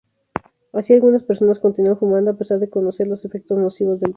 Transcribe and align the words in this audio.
Así 0.73 0.95
algunas 0.95 1.21
personas 1.21 1.59
continúan 1.59 1.95
fumando 1.95 2.31
a 2.31 2.35
pesar 2.35 2.57
de 2.57 2.71
conocer 2.71 3.05
los 3.05 3.23
efectos 3.23 3.59
nocivos 3.59 3.99
del 3.99 3.99
tabaco. 3.99 4.09